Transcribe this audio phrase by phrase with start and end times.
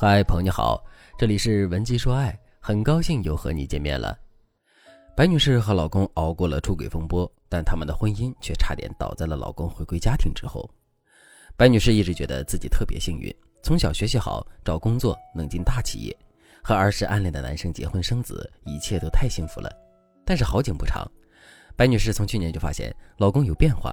[0.00, 0.80] 嗨，朋友你好，
[1.18, 4.16] 这里是文姬说爱，很高兴又和你见面了。
[5.16, 10.70] 白女士和老公熬过了出轨风波，但他们的婚姻却差点倒在了老公回归家庭之后。
[11.56, 16.16] 白女士一直觉得自己特别幸运，从小学习好，找工作能进大企业，
[16.62, 19.68] 和儿时暗恋的男生结婚生子，一切都太幸福了。
[20.24, 21.04] 但是好景不长，
[21.74, 23.92] 白女士从去年就发现老公有变化，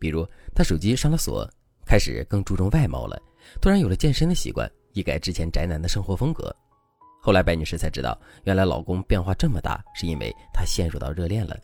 [0.00, 1.48] 比如她手机上了锁，
[1.86, 3.16] 开始更注重外貌了，
[3.60, 4.68] 突然有了健身的习惯。
[4.94, 6.54] 一改之前宅男的生活风格，
[7.20, 11.56] 后来白女士才知道，原来老公变化这么大，是因为她陷入到热恋了。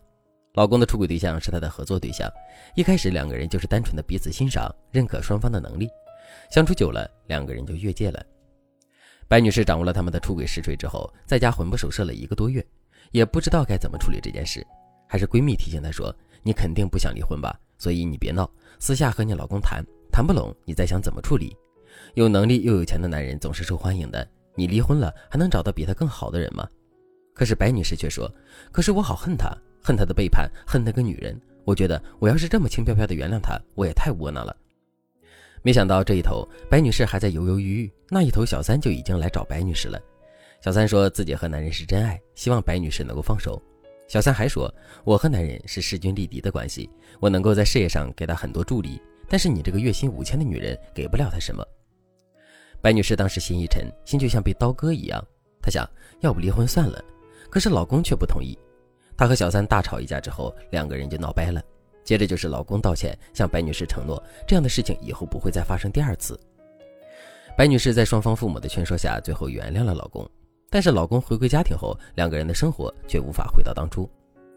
[0.53, 2.29] 老公的出轨对象是她的合作对象，
[2.75, 5.87] 一开始两个人就是单纯的彼此欣赏、认可双方的能力，
[6.51, 8.21] 相处久了，两个人就越界了。
[9.29, 12.61] 白女士掌握了他们的出轨实锤之后，在家魂不守舍了一个多月，
[13.11, 14.61] 也不知道该怎么处理这件事。
[15.07, 17.57] 还是闺蜜提醒她说：“你肯定不想离婚吧？
[17.77, 21.55] 所以你别闹，私下和你老公谈谈不拢，你再想怎么处理。”
[22.13, 24.27] 有能力又有钱的男人总是受欢迎的。
[24.55, 26.67] 你离婚了，还能找到比他更好的人吗？
[27.33, 28.29] 可是白女士却说
[28.71, 29.49] ：“可是我好恨他，
[29.81, 31.39] 恨他的背叛，恨那个女人。
[31.63, 34.55] 我觉得我要是这么轻飘飘的原谅他，我也太窝囊了。”
[35.63, 39.99] 没想到这一头，白女士还在犹犹豫豫，那一头小三就已经来找白女士了。
[40.59, 43.61] 小三说自己和男人是真爱，希望白女士能够放手。
[44.07, 44.71] 小三还说
[45.05, 46.89] ：“我和男人是势均力敌的关系，
[47.21, 51.65] 我能够在事业上给他很多助力，但是你这个月薪五千的女人给不了他什么。”
[52.81, 55.23] 白女士当时心一沉，心就像被刀割一样。
[55.61, 55.87] 她想
[56.21, 56.99] 要不离婚算了，
[57.49, 58.57] 可是老公却不同意。
[59.15, 61.61] 她和小三大吵一架之后，两个人就闹掰了。
[62.03, 66.39] 接着就是老公道歉，向白女士承诺这样的事情以后不会再发生第二次。
[67.55, 70.27] 白女士在双方父母的劝说下，最后原谅了老公。
[70.71, 74.09] 但是老公回归家庭后，两个人的生活却无法回到当初。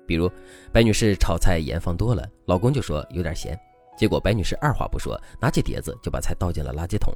[0.06, 0.31] 比如，
[0.72, 3.59] 白女士炒菜盐放多了，老公就说有点咸，
[3.98, 7.12] 结果白女士二话不说，拿起碟子就把菜倒进了垃圾桶。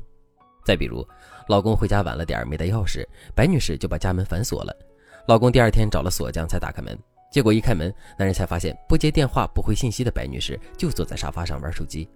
[0.69, 1.03] 再比如，
[1.47, 3.03] 老公回家晚了点没带钥匙，
[3.35, 4.77] 白女士就把家门反锁了。
[5.27, 6.95] 老公第二天找了锁匠才打开门，
[7.33, 12.07] 结果一开门，男人才发现不接电话、不回信息的白女士就坐在沙发上玩手机。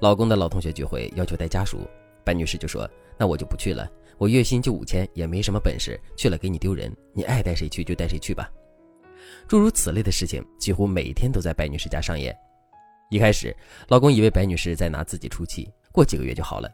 [0.00, 1.86] 老公的老同学聚会要求带家属，
[2.24, 2.88] 白女士就说
[3.18, 3.86] ：“那我就不去了，
[4.16, 8.50] 我月薪就五千，也没什么本事，去了给你丢人，你爱带谁去就带谁去吧。”
[9.46, 12.34] 诸如此类的事情几乎每天都在白女士家上演。
[13.10, 13.54] 一开始，
[13.88, 16.70] 老公以为白女士在拿自己出气，过几个月就好了。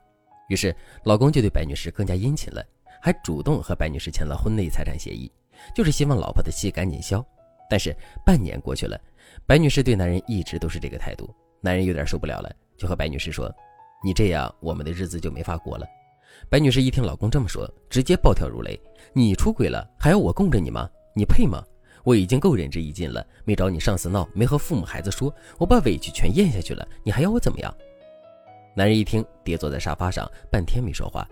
[0.53, 2.63] 于是，老公就对白女士更加殷勤了，
[3.01, 5.33] 还主动和白女士签了婚内财产协议，
[5.75, 7.25] 就是希望老婆的气赶紧消。
[7.71, 9.01] 但是半年过去了，
[9.47, 13.51] 白女士对男人一直都是这个态度，男人有点受不了了，就和白女士说
[14.05, 15.87] ：“你这样，我们的日子就没法过了。”
[16.51, 18.79] 白女士一听老公这么说，直接暴跳如雷
[19.15, 20.87] ：“你出轨了，还要我供着你吗？
[21.17, 21.65] 你配吗？
[22.05, 27.75] 我已经够仁至义尽了，没找你上司闹，没和父母孩子说，我把委屈全咽下去了，你还要我怎么样？”
[28.75, 31.29] 男人一听，跌坐在沙发上，半天没说话。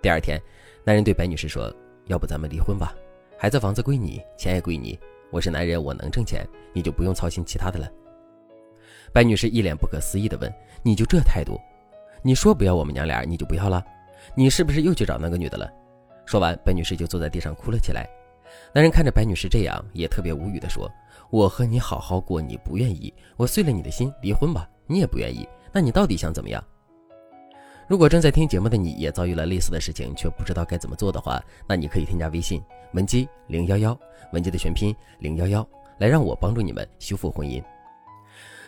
[0.00, 0.40] 第二天，
[0.84, 1.74] 男人对白女士说
[2.06, 2.94] ：“要不咱们离婚吧？
[3.36, 4.96] 孩子房子归你，钱也归你。
[5.32, 7.90] 我是男人，我能挣钱，你就不用操心其他的了。”
[9.12, 10.52] 白女士一脸不可思议地问
[10.84, 11.60] ：“你就这态度？
[12.22, 13.84] 你说不要我们娘俩，你就不要了？
[14.36, 15.68] 你是不是又去找那个女的了？”
[16.26, 18.08] 说完，白女士就坐在地上哭了起来。
[18.72, 20.88] 男人看着白女士这样，也特别无语地说
[21.30, 26.62] ：“我和你好好过，你不愿意，我碎了你的心，离婚吧，你也不愿意。”那你到底想怎么样？
[27.88, 32.62] 如果正在听节目的你也遭遇了类似的事情，却不知道该怎么做的话，那你可以添加微信
[32.92, 33.98] 文姬零幺幺，
[34.32, 35.66] 文姬的全拼零幺幺，
[35.98, 37.62] 来让我帮助你们修复婚姻。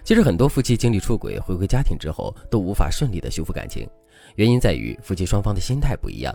[0.02, 3.86] 其实很多夫妻经历出轨回归家庭之后，都无法顺利的修复感情，
[4.36, 6.34] 原因在于夫妻双方的心态不一样。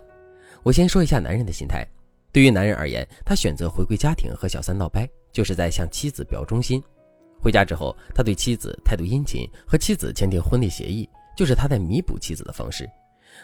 [0.62, 1.84] 我先说一下男人的心态，
[2.32, 6.84] 对于男人而言，他选择回归家庭和小三闹掰，就是在向妻子表忠心。
[7.46, 11.08] 回家之后，他对妻子态度殷勤，和妻子签订婚内协议，
[11.38, 12.90] 就是他在弥补妻子的方式。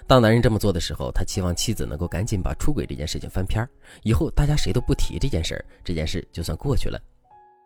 [0.08, 3.70] 当男人这么做的时候，他期望妻子能够赶紧把出轨这件事情翻篇儿，
[4.02, 7.00] 以后大家谁都不提这件事儿，这件事就算过去了。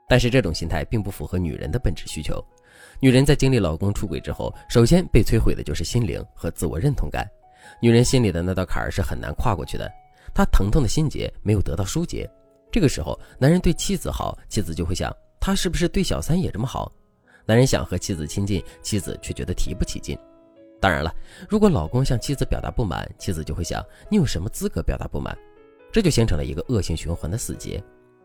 [0.10, 2.44] 但是这种心态并不符合女人的本质需求。
[3.00, 7.26] 女人在经历老公出轨之后，首先被摧毁的就是心灵和自我认同感。
[7.82, 9.90] 女人心里的那道坎儿是很难跨过去的，
[10.34, 12.30] 她疼痛的心结没有得到疏解。
[12.74, 15.16] 这个时候，男人对妻子好，妻子就会想。
[15.46, 16.92] 他是不是对小三也这么好？
[17.46, 20.18] 男人想和妻子亲近，妻子却觉得提不起劲。
[20.82, 21.14] 当然了，
[21.48, 25.38] 如果老公向妻子表达不满，妻子就会想你有什么资格表达不满？
[25.92, 27.80] 这就形成了一个恶性循环的死结。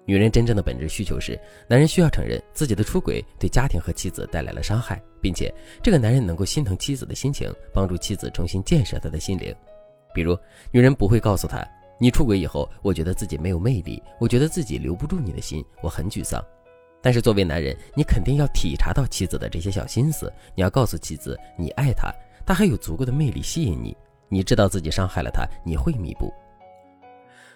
[0.07, 1.39] 女人真正的本质需求是，
[1.69, 9.55] 男人需要承认自己的出轨对家庭和妻子带来了伤害，并且这个男人能够心疼妻子的心情，帮助妻子重新建设他的心灵。
[10.15, 10.35] 比如，
[10.73, 11.63] 女人不会告诉他，
[12.01, 16.43] 你出轨以后，我觉得自己没有魅力，我觉得自己留不住你的心，我很沮丧。
[17.03, 22.13] 但是作为男人，你肯定要体察到妻子的这些小心思，你要告诉妻子你爱她，
[22.45, 23.97] 她还有足够的魅力吸引你，
[24.29, 26.33] 你知道自己伤害了她，你会弥补。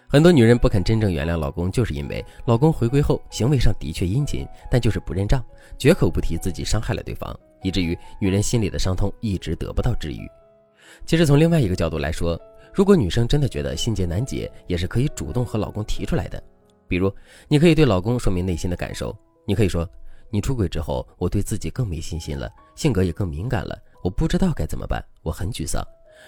[0.06, 5.44] 很多女人不肯真正原谅老公，就是因为老公回归后行为上的确殷勤，但就是不认账，
[5.76, 10.28] 绝口不提自己伤害了对方，以至于女人心里的伤痛一直得不到治愈。
[11.04, 12.40] 其实从另外一个角度来说，
[12.72, 16.40] 如果女生真的觉得心结难解，也是可以主动和老公提出来的。
[16.86, 17.12] 比如，
[17.48, 19.88] 你可以对老公说明内心的感受，你可以说
[20.30, 25.86] ：“你出轨之后，我对自己更没信心了，性格也更敏感了，我不知道该怎么办，我很沮丧。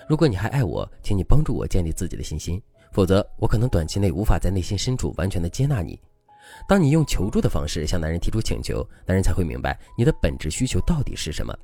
[0.08, 2.60] 如果你还爱我，请你帮助我建立自己的信心。”
[2.92, 6.00] 否则，我可能短期内无法在内心深处完全的接纳你。
[6.66, 11.54] 当你用求助的方式向男人提出请求，男人才会明白你的本质需求到底是什么。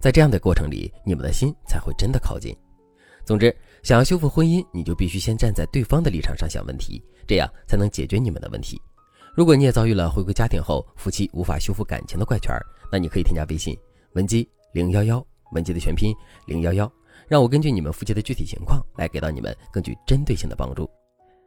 [0.00, 2.56] 在这样的过程里，你们的心才会真的靠近。
[3.24, 8.80] 总之，想要修复婚姻，你就必须先站在对方的立场上想问题，这样才能解决你们的问题。
[9.34, 12.52] 如果你也遭遇了回归家庭后夫妻无法修复感情的怪圈，
[12.90, 13.76] 那你可以添加微信
[14.14, 16.14] 文姬零幺幺，文姬的全拼
[16.46, 16.90] 零幺幺。
[17.28, 20.90] 让我根据你们夫妻的具体情况来给到你们更具针对性的帮助。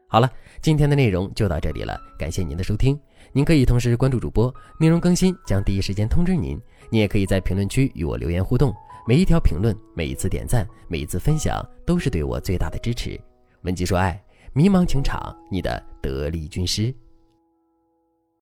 [0.08, 0.32] 好了，
[0.62, 2.98] 今天的内容就到这里了，感谢您的收听。
[3.34, 6.58] 您可以同时关注主播，内容更新将第一时间通知您。
[6.90, 8.74] 您也可以在评论区与我留言互动，
[9.06, 13.20] 每一条评论、每一次点赞、每一次分享都是对我最大的支持。
[13.64, 16.94] 文姬说爱，迷茫情场，你的得力军师。